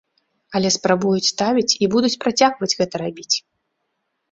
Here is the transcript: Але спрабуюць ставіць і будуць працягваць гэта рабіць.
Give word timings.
Але 0.59 0.71
спрабуюць 0.75 1.27
ставіць 1.33 1.77
і 1.85 1.91
будуць 1.97 2.13
працягваць 2.25 2.73
гэта 2.83 2.95
рабіць. 3.05 3.35